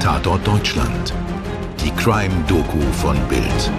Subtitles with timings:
[0.00, 1.12] Tatort Deutschland.
[1.80, 3.70] Die Crime-Doku von Bild.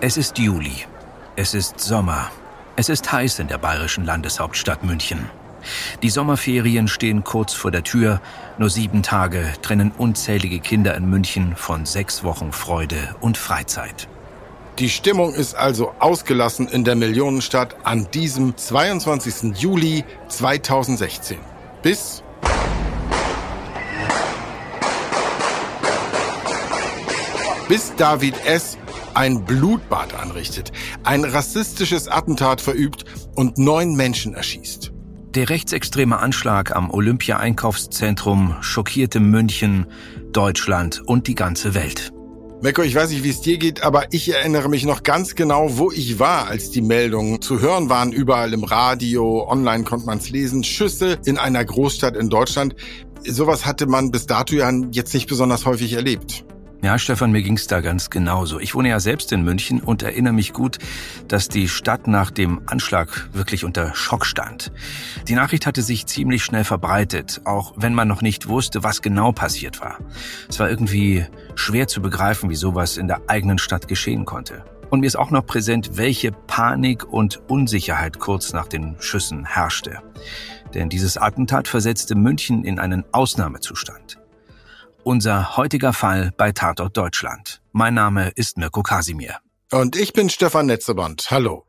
[0.00, 0.84] Es ist Juli.
[1.36, 2.30] Es ist Sommer.
[2.76, 5.30] Es ist heiß in der bayerischen Landeshauptstadt München.
[6.02, 8.20] Die Sommerferien stehen kurz vor der Tür.
[8.58, 14.08] Nur sieben Tage trennen unzählige Kinder in München von sechs Wochen Freude und Freizeit.
[14.78, 19.54] Die Stimmung ist also ausgelassen in der Millionenstadt an diesem 22.
[19.60, 21.38] Juli 2016.
[21.82, 22.22] Bis
[27.68, 28.78] bis David S.
[29.14, 30.72] ein Blutbad anrichtet,
[31.04, 33.04] ein rassistisches Attentat verübt
[33.34, 34.90] und neun Menschen erschießt.
[35.34, 39.86] Der rechtsextreme Anschlag am Olympia-Einkaufszentrum schockierte München,
[40.32, 42.12] Deutschland und die ganze Welt.
[42.62, 45.78] Mecko, ich weiß nicht, wie es dir geht, aber ich erinnere mich noch ganz genau,
[45.78, 48.12] wo ich war, als die Meldungen zu hören waren.
[48.12, 50.62] Überall im Radio, online konnte man es lesen.
[50.62, 52.76] Schüsse in einer Großstadt in Deutschland.
[53.26, 56.44] Sowas hatte man bis dato ja jetzt nicht besonders häufig erlebt.
[56.82, 58.58] Ja, Stefan, mir ging's da ganz genauso.
[58.58, 60.78] Ich wohne ja selbst in München und erinnere mich gut,
[61.28, 64.72] dass die Stadt nach dem Anschlag wirklich unter Schock stand.
[65.28, 69.30] Die Nachricht hatte sich ziemlich schnell verbreitet, auch wenn man noch nicht wusste, was genau
[69.30, 69.98] passiert war.
[70.48, 74.64] Es war irgendwie schwer zu begreifen, wie sowas in der eigenen Stadt geschehen konnte.
[74.90, 80.00] Und mir ist auch noch präsent, welche Panik und Unsicherheit kurz nach den Schüssen herrschte.
[80.74, 84.18] Denn dieses Attentat versetzte München in einen Ausnahmezustand.
[85.04, 87.60] Unser heutiger Fall bei Tatort Deutschland.
[87.72, 89.38] Mein Name ist Mirko Kasimir.
[89.72, 91.26] Und ich bin Stefan Netzeband.
[91.32, 91.66] Hallo.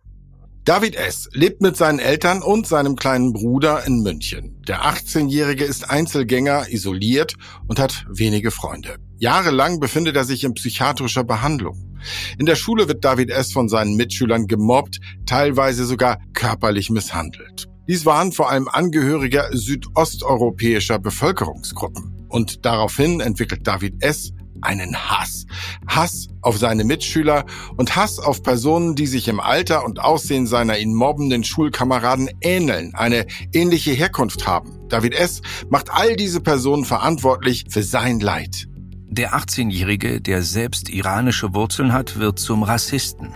[0.65, 1.29] David S.
[1.33, 4.61] lebt mit seinen Eltern und seinem kleinen Bruder in München.
[4.67, 7.33] Der 18-Jährige ist Einzelgänger, isoliert
[7.67, 8.97] und hat wenige Freunde.
[9.17, 11.97] Jahrelang befindet er sich in psychiatrischer Behandlung.
[12.37, 13.51] In der Schule wird David S.
[13.51, 17.65] von seinen Mitschülern gemobbt, teilweise sogar körperlich misshandelt.
[17.87, 22.12] Dies waren vor allem Angehörige südosteuropäischer Bevölkerungsgruppen.
[22.33, 24.31] Und daraufhin entwickelt David S.
[24.63, 25.45] einen Hass.
[25.85, 27.45] Hass auf seine Mitschüler
[27.77, 32.95] und Hass auf Personen, die sich im Alter und Aussehen seiner ihn mobbenden Schulkameraden ähneln,
[32.95, 34.79] eine ähnliche Herkunft haben.
[34.89, 35.43] David S.
[35.69, 38.67] macht all diese Personen verantwortlich für sein Leid.
[39.09, 43.35] Der 18-Jährige, der selbst iranische Wurzeln hat, wird zum Rassisten.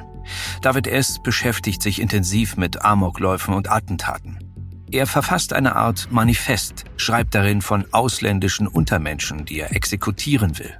[0.64, 1.22] David S.
[1.22, 4.47] beschäftigt sich intensiv mit Amokläufen und Attentaten.
[4.90, 10.74] Er verfasst eine Art Manifest, schreibt darin von ausländischen Untermenschen, die er exekutieren will.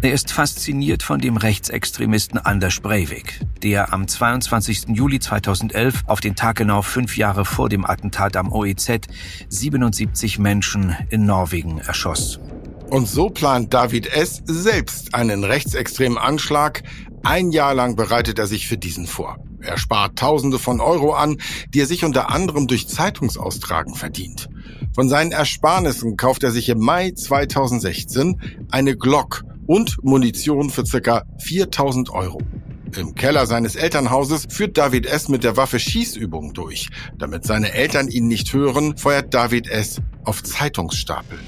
[0.00, 4.88] Er ist fasziniert von dem Rechtsextremisten Anders Breivik, der am 22.
[4.88, 9.02] Juli 2011, auf den Tag genau fünf Jahre vor dem Attentat am OEZ,
[9.48, 12.40] 77 Menschen in Norwegen erschoss.
[12.88, 14.42] Und so plant David S.
[14.46, 16.82] selbst einen rechtsextremen Anschlag.
[17.22, 19.38] Ein Jahr lang bereitet er sich für diesen vor.
[19.62, 21.38] Er spart Tausende von Euro an,
[21.72, 24.48] die er sich unter anderem durch Zeitungsaustragen verdient.
[24.94, 31.24] Von seinen Ersparnissen kauft er sich im Mai 2016 eine Glock und Munition für circa
[31.38, 32.40] 4000 Euro.
[32.96, 35.28] Im Keller seines Elternhauses führt David S.
[35.28, 36.88] mit der Waffe Schießübungen durch.
[37.16, 40.02] Damit seine Eltern ihn nicht hören, feuert David S.
[40.24, 41.40] auf Zeitungsstapeln.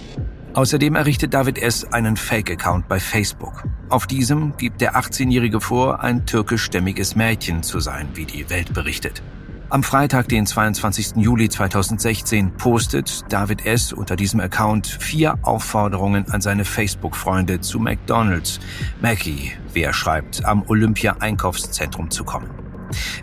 [0.54, 1.84] Außerdem errichtet David S.
[1.92, 3.65] einen Fake-Account bei Facebook.
[3.88, 9.20] Auf diesem gibt der 18-Jährige vor, ein türkischstämmiges Mädchen zu sein, wie die Welt berichtet.
[9.69, 11.16] Am Freitag, den 22.
[11.16, 13.92] Juli 2016, postet David S.
[13.92, 18.60] unter diesem Account vier Aufforderungen an seine Facebook-Freunde zu McDonald's,
[19.03, 22.48] Mackie, wie er schreibt, am Olympia-Einkaufszentrum zu kommen.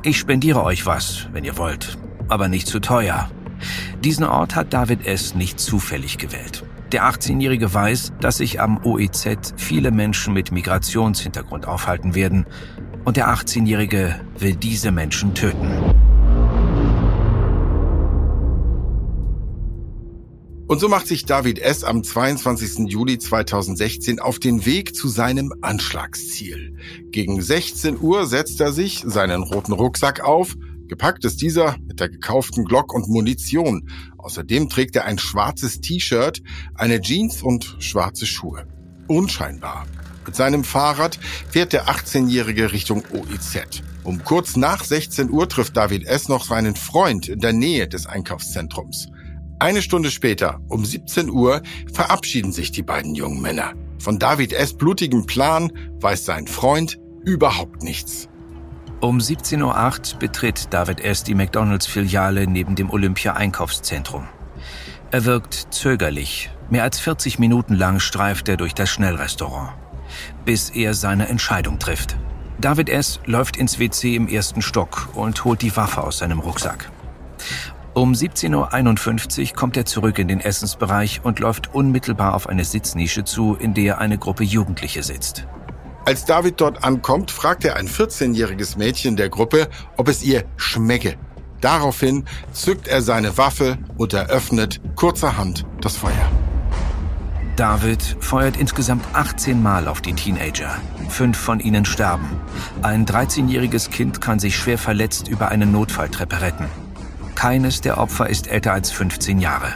[0.04, 3.32] Ich spendiere euch was, wenn ihr wollt, aber nicht zu teuer.
[4.04, 5.34] Diesen Ort hat David S.
[5.34, 6.66] nicht zufällig gewählt.
[6.92, 12.46] Der 18-Jährige weiß, dass sich am OEZ viele Menschen mit Migrationshintergrund aufhalten werden
[13.06, 15.72] und der 18-Jährige will diese Menschen töten.
[20.68, 21.86] Und so macht sich David S.
[21.86, 22.90] am 22.
[22.90, 26.76] Juli 2016 auf den Weg zu seinem Anschlagsziel.
[27.12, 30.56] Gegen 16 Uhr setzt er sich seinen roten Rucksack auf
[30.92, 33.88] Gepackt ist dieser mit der gekauften Glock und Munition.
[34.18, 36.44] Außerdem trägt er ein schwarzes T-Shirt,
[36.76, 38.68] eine Jeans und schwarze Schuhe.
[39.08, 39.86] Unscheinbar.
[40.26, 41.18] Mit seinem Fahrrad
[41.50, 43.84] fährt der 18-Jährige Richtung OEZ.
[44.04, 46.28] Um kurz nach 16 Uhr trifft David S.
[46.28, 49.08] noch seinen Freund in der Nähe des Einkaufszentrums.
[49.60, 51.62] Eine Stunde später, um 17 Uhr,
[51.94, 53.76] verabschieden sich die beiden jungen Männer.
[53.98, 54.74] Von David S.
[54.74, 55.72] blutigem Plan
[56.02, 58.28] weiß sein Freund überhaupt nichts.
[59.02, 61.24] Um 17.08 Uhr betritt David S.
[61.24, 64.28] die McDonalds-Filiale neben dem Olympia-Einkaufszentrum.
[65.10, 66.52] Er wirkt zögerlich.
[66.70, 69.72] Mehr als 40 Minuten lang streift er durch das Schnellrestaurant,
[70.46, 72.16] bis er seine Entscheidung trifft.
[72.60, 73.20] David S.
[73.26, 76.92] läuft ins WC im ersten Stock und holt die Waffe aus seinem Rucksack.
[77.96, 83.24] Um 17.51 Uhr kommt er zurück in den Essensbereich und läuft unmittelbar auf eine Sitznische
[83.24, 85.48] zu, in der eine Gruppe Jugendliche sitzt.
[86.06, 91.16] Als David dort ankommt, fragt er ein 14-jähriges Mädchen der Gruppe, ob es ihr schmecke.
[91.62, 96.32] Daraufhin zückt er seine Waffe und eröffnet kurzerhand das Feuer.
[97.56, 100.76] David feuert insgesamt 18 Mal auf die Teenager.
[101.10, 102.28] Fünf von ihnen sterben.
[102.82, 106.66] Ein 13-jähriges Kind kann sich schwer verletzt über eine Notfalltreppe retten.
[107.36, 109.74] Keines der Opfer ist älter als 15 Jahre.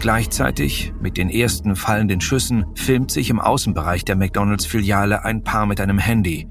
[0.00, 5.80] Gleichzeitig, mit den ersten fallenden Schüssen, filmt sich im Außenbereich der McDonalds-Filiale ein Paar mit
[5.80, 6.48] einem Handy.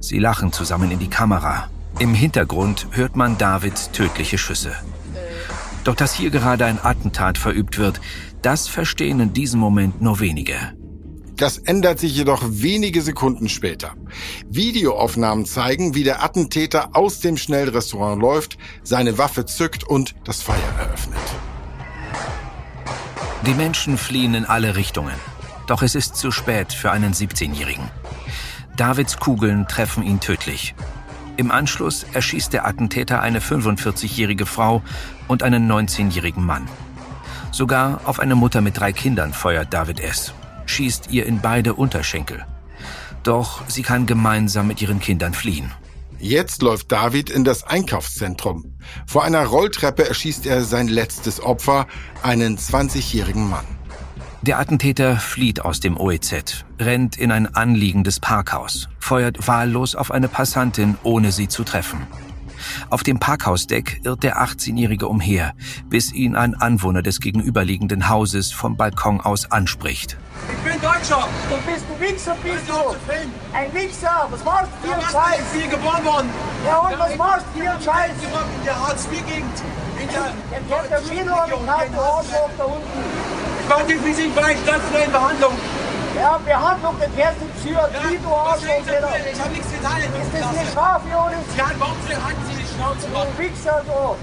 [0.00, 1.68] Sie lachen zusammen in die Kamera.
[1.98, 4.72] Im Hintergrund hört man Davids tödliche Schüsse.
[5.84, 8.00] Doch dass hier gerade ein Attentat verübt wird,
[8.42, 10.56] das verstehen in diesem Moment nur wenige.
[11.36, 13.94] Das ändert sich jedoch wenige Sekunden später.
[14.50, 20.58] Videoaufnahmen zeigen, wie der Attentäter aus dem Schnellrestaurant läuft, seine Waffe zückt und das Feuer
[20.78, 21.18] eröffnet.
[23.46, 25.14] Die Menschen fliehen in alle Richtungen.
[25.66, 27.90] Doch es ist zu spät für einen 17-Jährigen.
[28.76, 30.74] Davids Kugeln treffen ihn tödlich.
[31.36, 34.82] Im Anschluss erschießt der Attentäter eine 45-jährige Frau
[35.28, 36.68] und einen 19-jährigen Mann.
[37.50, 40.34] Sogar auf eine Mutter mit drei Kindern feuert David S
[40.70, 42.44] schießt ihr in beide Unterschenkel.
[43.22, 45.70] Doch sie kann gemeinsam mit ihren Kindern fliehen.
[46.20, 48.76] Jetzt läuft David in das Einkaufszentrum.
[49.06, 51.86] Vor einer Rolltreppe erschießt er sein letztes Opfer,
[52.22, 53.64] einen 20-jährigen Mann.
[54.42, 60.28] Der Attentäter flieht aus dem OEZ, rennt in ein anliegendes Parkhaus, feuert wahllos auf eine
[60.28, 62.06] Passantin, ohne sie zu treffen.
[62.90, 65.54] Auf dem Parkhausdeck irrt der 18-Jährige umher,
[65.88, 70.18] bis ihn ein Anwohner des gegenüberliegenden Hauses vom Balkon aus anspricht.
[70.48, 71.28] Ich bin Deutscher!
[71.48, 72.96] Du bist ein Wichser, bist du!
[73.52, 74.26] Ein Wichser!
[74.30, 75.40] Was machst du hier im Scheiß?
[75.40, 76.30] Ich bin hier geboren worden!
[76.64, 78.12] Ja und was machst du hier im Scheiß?
[78.12, 79.56] In der Hartz-IV-Gegend!
[80.00, 83.04] Der kennt der der Arschloch da unten!
[83.60, 85.52] Ich war definitiv bei stationären Behandlung!
[86.16, 88.82] Ja, Behandlung, das fährst du Psychiatrie, du Arschloch!
[89.32, 89.98] Ich hab nichts getan!
[90.00, 91.44] Ist das eine Strafe, Jonas?
[91.56, 93.06] Ja, warum halten Sie die Schnauze?
[93.08, 94.16] Du Wichser, du!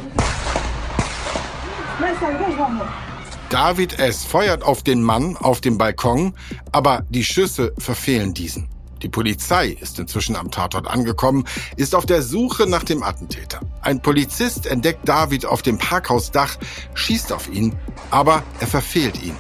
[1.99, 3.06] Messer, geh mal!
[3.49, 4.25] David S.
[4.25, 6.33] feuert auf den Mann auf dem Balkon,
[6.73, 8.67] aber die Schüsse verfehlen diesen.
[9.01, 11.45] Die Polizei ist inzwischen am Tatort angekommen,
[11.77, 13.61] ist auf der Suche nach dem Attentäter.
[13.81, 16.57] Ein Polizist entdeckt David auf dem Parkhausdach,
[16.93, 17.73] schießt auf ihn,
[18.11, 19.35] aber er verfehlt ihn.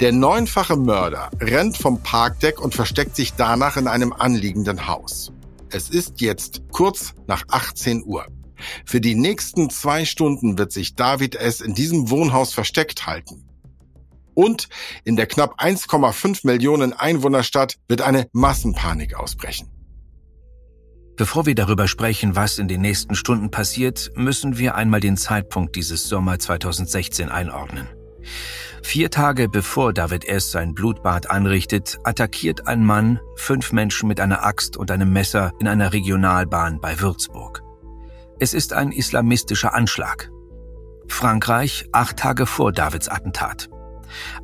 [0.00, 5.32] Der neunfache Mörder rennt vom Parkdeck und versteckt sich danach in einem anliegenden Haus.
[5.68, 8.26] Es ist jetzt kurz nach 18 Uhr.
[8.86, 11.60] Für die nächsten zwei Stunden wird sich David S.
[11.60, 13.49] in diesem Wohnhaus versteckt halten.
[14.40, 14.70] Und
[15.04, 19.68] in der knapp 1,5 Millionen Einwohnerstadt wird eine Massenpanik ausbrechen.
[21.18, 25.76] Bevor wir darüber sprechen, was in den nächsten Stunden passiert, müssen wir einmal den Zeitpunkt
[25.76, 27.86] dieses Sommer 2016 einordnen.
[28.82, 30.50] Vier Tage bevor David S.
[30.50, 35.68] sein Blutbad anrichtet, attackiert ein Mann fünf Menschen mit einer Axt und einem Messer in
[35.68, 37.62] einer Regionalbahn bei Würzburg.
[38.38, 40.30] Es ist ein islamistischer Anschlag.
[41.08, 43.68] Frankreich acht Tage vor Davids Attentat.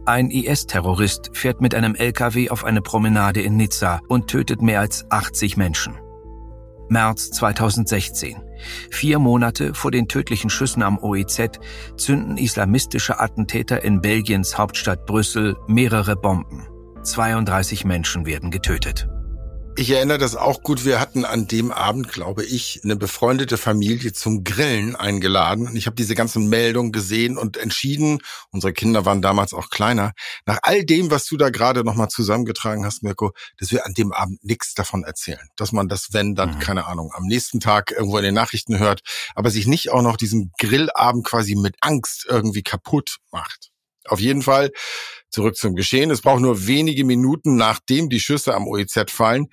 [0.05, 5.05] Ein IS-Terrorist fährt mit einem LKW auf eine Promenade in Nizza und tötet mehr als
[5.11, 5.95] 80 Menschen.
[6.89, 8.37] März 2016.
[8.91, 11.59] Vier Monate vor den tödlichen Schüssen am OEZ
[11.97, 16.67] zünden islamistische Attentäter in Belgiens Hauptstadt Brüssel mehrere Bomben.
[17.03, 19.09] 32 Menschen werden getötet.
[19.79, 20.87] Ich erinnere das auch gut.
[20.87, 25.67] Wir hatten an dem Abend, glaube ich, eine befreundete Familie zum Grillen eingeladen.
[25.69, 30.13] Und ich habe diese ganzen Meldungen gesehen und entschieden, unsere Kinder waren damals auch kleiner,
[30.47, 34.13] nach all dem, was du da gerade nochmal zusammengetragen hast, Mirko, dass wir an dem
[34.13, 35.47] Abend nichts davon erzählen.
[35.57, 36.59] Dass man das, wenn, dann, mhm.
[36.59, 39.03] keine Ahnung, am nächsten Tag irgendwo in den Nachrichten hört,
[39.35, 43.73] aber sich nicht auch noch diesen Grillabend quasi mit Angst irgendwie kaputt macht.
[44.09, 44.71] Auf jeden Fall
[45.31, 46.11] zurück zum Geschehen.
[46.11, 49.49] Es braucht nur wenige Minuten, nachdem die Schüsse am OEZ fallen,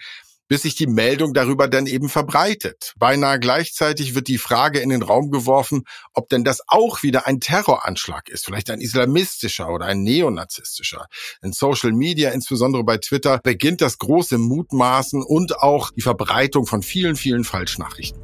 [0.48, 2.93] bis sich die Meldung darüber dann eben verbreitet.
[2.98, 5.83] Beinahe gleichzeitig wird die Frage in den Raum geworfen,
[6.13, 11.07] ob denn das auch wieder ein Terroranschlag ist, vielleicht ein islamistischer oder ein neonazistischer.
[11.41, 16.83] In Social Media, insbesondere bei Twitter, beginnt das große Mutmaßen und auch die Verbreitung von
[16.83, 18.22] vielen, vielen Falschnachrichten.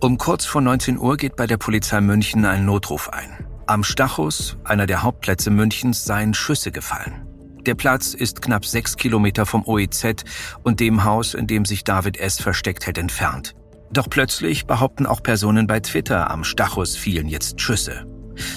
[0.00, 3.45] Um kurz vor 19 Uhr geht bei der Polizei München ein Notruf ein.
[3.68, 7.26] Am Stachus, einer der Hauptplätze Münchens, seien Schüsse gefallen.
[7.66, 10.22] Der Platz ist knapp sechs Kilometer vom OEZ
[10.62, 12.40] und dem Haus, in dem sich David S.
[12.40, 13.56] versteckt hält, entfernt.
[13.90, 18.06] Doch plötzlich behaupten auch Personen bei Twitter, am Stachus fielen jetzt Schüsse.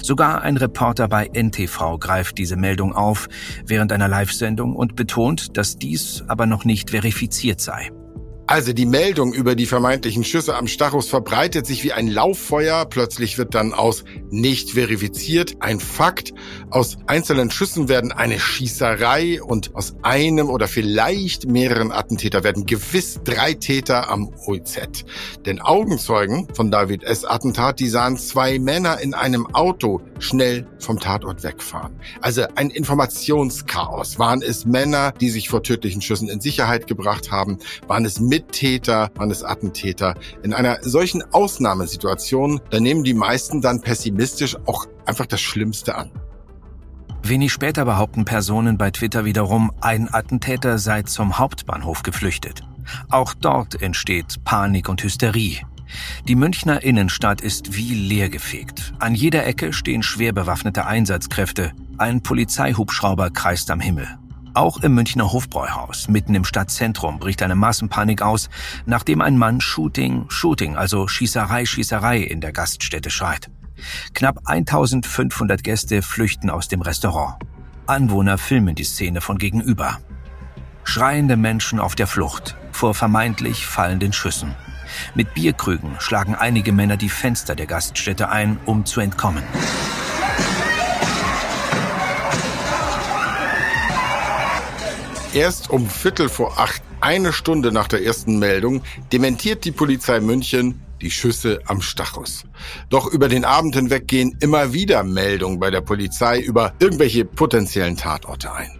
[0.04, 3.30] Sogar ein Reporter bei NTV greift diese Meldung auf
[3.66, 7.90] während einer Live-Sendung und betont, dass dies aber noch nicht verifiziert sei.
[8.50, 12.86] Also die Meldung über die vermeintlichen Schüsse am Stachus verbreitet sich wie ein Lauffeuer.
[12.86, 16.34] Plötzlich wird dann aus nicht verifiziert ein Fakt.
[16.72, 23.20] Aus einzelnen Schüssen werden eine Schießerei und aus einem oder vielleicht mehreren Attentäter werden gewiss
[23.24, 25.06] drei Täter am OIZ.
[25.46, 27.26] Denn Augenzeugen von David S.
[27.26, 32.00] Attentat, die sahen zwei Männer in einem Auto schnell vom Tatort wegfahren.
[32.20, 34.18] Also ein Informationschaos.
[34.18, 37.60] Waren es Männer, die sich vor tödlichen Schüssen in Sicherheit gebracht haben?
[37.88, 40.16] Waren es Mittäter, waren es Attentäter.
[40.44, 46.12] In einer solchen Ausnahmesituation, da nehmen die meisten dann pessimistisch auch einfach das Schlimmste an.
[47.22, 52.64] Wenig später behaupten Personen bei Twitter wiederum, ein Attentäter sei zum Hauptbahnhof geflüchtet.
[53.10, 55.60] Auch dort entsteht Panik und Hysterie.
[56.28, 58.94] Die Münchner Innenstadt ist wie leergefegt.
[59.00, 61.74] An jeder Ecke stehen schwer bewaffnete Einsatzkräfte.
[61.98, 64.08] Ein Polizeihubschrauber kreist am Himmel.
[64.60, 68.50] Auch im Münchner Hofbräuhaus, mitten im Stadtzentrum, bricht eine Massenpanik aus,
[68.86, 73.50] nachdem ein Mann Shooting, Shooting, also Schießerei, Schießerei in der Gaststätte schreit.
[74.14, 77.36] Knapp 1500 Gäste flüchten aus dem Restaurant.
[77.88, 80.00] Anwohner filmen die Szene von gegenüber.
[80.84, 84.56] Schreiende Menschen auf der Flucht vor vermeintlich fallenden Schüssen.
[85.16, 89.44] Mit Bierkrügen schlagen einige Männer die Fenster der Gaststätte ein, um zu entkommen.
[95.34, 98.82] Erst um Viertel vor acht, eine Stunde nach der ersten Meldung,
[99.12, 102.46] dementiert die Polizei München die Schüsse am Stachus.
[102.90, 107.96] Doch über den Abend hinweg gehen immer wieder Meldungen bei der Polizei über irgendwelche potenziellen
[107.96, 108.72] Tatorte ein.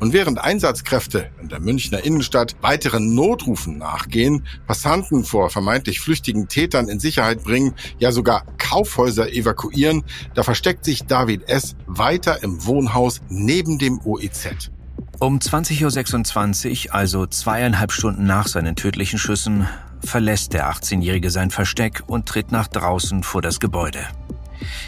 [0.00, 6.88] Und während Einsatzkräfte in der Münchner Innenstadt weiteren Notrufen nachgehen, Passanten vor vermeintlich flüchtigen Tätern
[6.88, 10.02] in Sicherheit bringen, ja sogar Kaufhäuser evakuieren,
[10.34, 11.76] da versteckt sich David S.
[11.86, 14.72] weiter im Wohnhaus neben dem OEZ.
[15.22, 19.68] Um 20.26 Uhr, also zweieinhalb Stunden nach seinen tödlichen Schüssen,
[20.04, 24.00] verlässt der 18-Jährige sein Versteck und tritt nach draußen vor das Gebäude.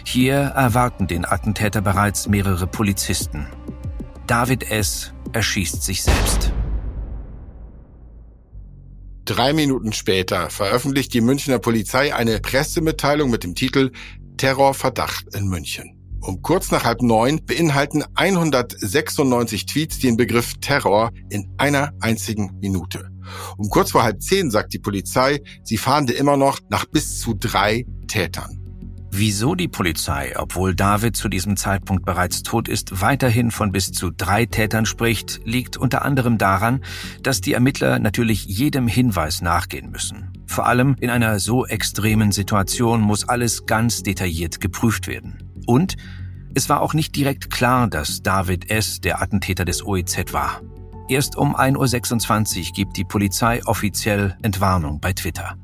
[0.05, 3.47] Hier erwarten den Attentäter bereits mehrere Polizisten.
[4.27, 5.13] David S.
[5.33, 6.51] erschießt sich selbst.
[9.27, 13.93] Drei Minuten später veröffentlicht die Münchner Polizei eine Pressemitteilung mit dem Titel
[14.37, 15.94] Terrorverdacht in München.
[16.27, 23.11] Um kurz nach halb neun beinhalten 196 Tweets den Begriff Terror in einer einzigen Minute.
[23.59, 27.35] Um kurz vor halb zehn sagt die Polizei, sie fahnde immer noch nach bis zu
[27.35, 28.59] drei Tätern.
[29.11, 34.11] Wieso die Polizei, obwohl David zu diesem Zeitpunkt bereits tot ist, weiterhin von bis zu
[34.11, 36.83] drei Tätern spricht, liegt unter anderem daran,
[37.23, 40.33] dass die Ermittler natürlich jedem Hinweis nachgehen müssen.
[40.47, 45.54] Vor allem in einer so extremen Situation muss alles ganz detailliert geprüft werden.
[45.67, 45.97] Und
[46.55, 49.01] es war auch nicht direkt klar, dass David S.
[49.01, 50.61] der Attentäter des OEZ war.
[51.09, 55.57] Erst um 1.26 Uhr gibt die Polizei offiziell Entwarnung bei Twitter.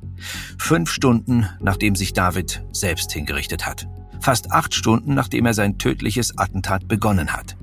[0.58, 3.88] Fünf Stunden, nachdem sich David selbst hingerichtet hat.
[4.20, 7.56] Fast acht Stunden, nachdem er sein tödliches Attentat begonnen hat.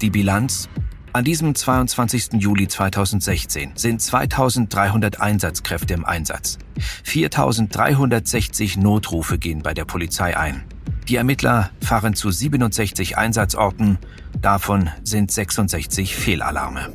[0.00, 0.68] Die Bilanz?
[1.12, 2.34] An diesem 22.
[2.34, 6.58] Juli 2016 sind 2300 Einsatzkräfte im Einsatz.
[7.04, 10.64] 4360 Notrufe gehen bei der Polizei ein.
[11.08, 13.98] Die Ermittler fahren zu 67 Einsatzorten,
[14.40, 16.92] davon sind 66 Fehlalarme.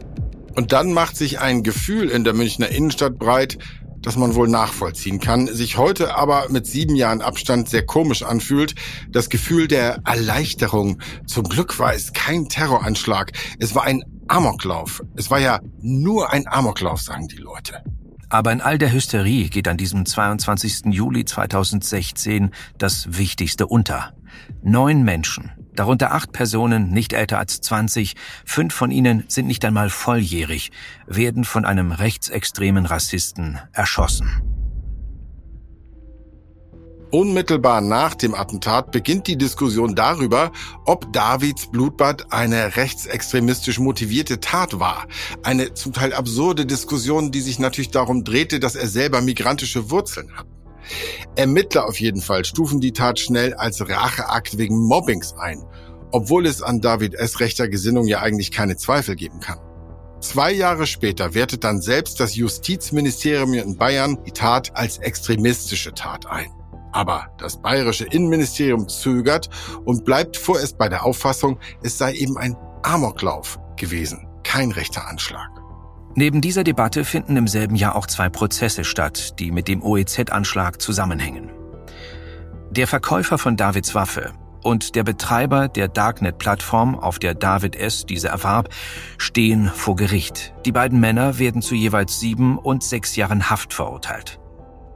[0.55, 3.57] Und dann macht sich ein Gefühl in der Münchner Innenstadt breit,
[4.03, 8.75] das man wohl nachvollziehen kann, sich heute aber mit sieben Jahren Abstand sehr komisch anfühlt.
[9.09, 10.99] Das Gefühl der Erleichterung.
[11.25, 13.31] Zum Glück war es kein Terroranschlag.
[13.59, 15.01] Es war ein Amoklauf.
[15.15, 17.81] Es war ja nur ein Amoklauf, sagen die Leute.
[18.33, 20.85] Aber in all der Hysterie geht an diesem 22.
[20.85, 22.49] Juli 2016
[22.79, 24.11] das Wichtigste unter.
[24.63, 29.91] Neun Menschen, darunter acht Personen nicht älter als 20, fünf von ihnen sind nicht einmal
[29.91, 30.71] volljährig,
[31.05, 34.62] werden von einem rechtsextremen Rassisten erschossen.
[37.13, 40.51] Unmittelbar nach dem Attentat beginnt die Diskussion darüber,
[40.83, 45.05] ob Davids Blutbad eine rechtsextremistisch motivierte Tat war.
[45.43, 50.35] Eine zum Teil absurde Diskussion, die sich natürlich darum drehte, dass er selber migrantische Wurzeln
[50.35, 50.47] hat.
[51.35, 55.63] Ermittler auf jeden Fall stufen die Tat schnell als Racheakt wegen Mobbings ein,
[56.11, 57.39] obwohl es an David S.
[57.39, 59.59] rechter Gesinnung ja eigentlich keine Zweifel geben kann.
[60.19, 66.25] Zwei Jahre später wertet dann selbst das Justizministerium in Bayern die Tat als extremistische Tat
[66.25, 66.51] ein.
[66.93, 69.49] Aber das bayerische Innenministerium zögert
[69.83, 75.49] und bleibt vorerst bei der Auffassung, es sei eben ein Amoklauf gewesen, kein rechter Anschlag.
[76.15, 80.79] Neben dieser Debatte finden im selben Jahr auch zwei Prozesse statt, die mit dem OEZ-Anschlag
[80.79, 81.49] zusammenhängen.
[82.69, 84.31] Der Verkäufer von Davids Waffe,
[84.63, 88.05] und der Betreiber der Darknet-Plattform, auf der David S.
[88.05, 88.69] diese erwarb,
[89.17, 90.53] stehen vor Gericht.
[90.65, 94.39] Die beiden Männer werden zu jeweils sieben und sechs Jahren Haft verurteilt.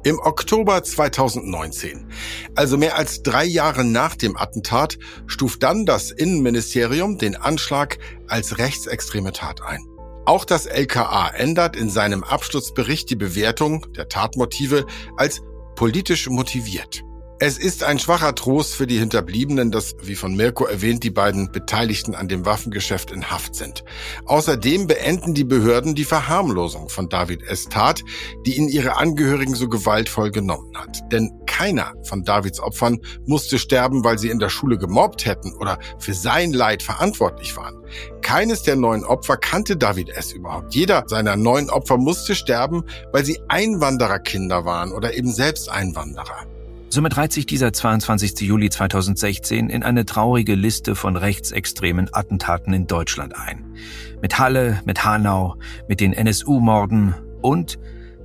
[0.08, 2.08] Im Oktober 2019,
[2.56, 8.00] also mehr als drei Jahre nach dem Attentat, stuft dann das Innenministerium den Anschlag
[8.30, 9.86] als rechtsextreme Tat ein.
[10.26, 14.86] Auch das LKA ändert in seinem Abschlussbericht die Bewertung der Tatmotive
[15.18, 15.42] als
[15.76, 17.04] politisch motiviert.
[17.40, 21.52] Es ist ein schwacher Trost für die Hinterbliebenen, dass, wie von Mirko erwähnt, die beiden
[21.52, 23.84] Beteiligten an dem Waffengeschäft in Haft sind.
[24.26, 27.66] Außerdem beenden die Behörden die Verharmlosung von David S.
[27.66, 28.04] Tat,
[28.48, 31.04] die ihn ihre Angehörigen so gewaltvoll genommen hat.
[31.12, 35.78] Denn keiner von Davids Opfern musste sterben, weil sie in der Schule gemobbt hätten oder
[36.00, 37.78] für sein Leid verantwortlich waren.
[38.24, 40.34] Keines der neun Opfer kannte David S.
[40.34, 40.74] überhaupt.
[40.74, 46.48] Jeder seiner neun Opfer musste sterben, weil sie Einwandererkinder waren oder eben selbst Einwanderer.
[46.90, 48.40] Somit reiht sich dieser 22.
[48.42, 53.76] Juli 2016 in eine traurige Liste von rechtsextremen Attentaten in Deutschland ein.
[54.22, 55.56] Mit Halle, mit Hanau,
[55.90, 57.78] mit den NSU-Morden und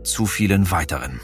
[0.05, 1.21] zu vielen weiteren.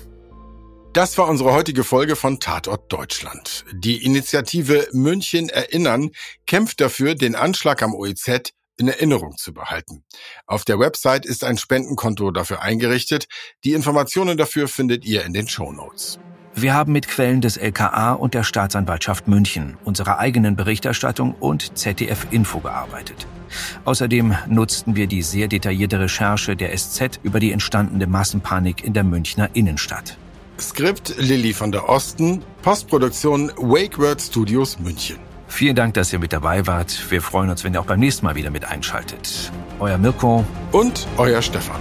[0.94, 3.64] Das war unsere heutige Folge von Tatort Deutschland.
[3.72, 6.10] Die Initiative München Erinnern
[6.46, 10.04] kämpft dafür, den Anschlag am OEZ in Erinnerung zu behalten.
[10.46, 13.26] Auf der Website ist ein Spendenkonto dafür eingerichtet.
[13.64, 16.18] Die Informationen dafür findet ihr in den Show Notes.
[16.60, 22.26] Wir haben mit Quellen des LKA und der Staatsanwaltschaft München, unserer eigenen Berichterstattung und ZDF
[22.32, 23.28] Info gearbeitet.
[23.84, 29.04] Außerdem nutzten wir die sehr detaillierte Recherche der SZ über die entstandene Massenpanik in der
[29.04, 30.18] Münchner Innenstadt.
[30.58, 35.18] Skript Lilly von der Osten, Postproduktion Wake Word Studios München.
[35.46, 37.08] Vielen Dank, dass ihr mit dabei wart.
[37.08, 39.52] Wir freuen uns, wenn ihr auch beim nächsten Mal wieder mit einschaltet.
[39.78, 41.80] Euer Mirko und euer Stefan.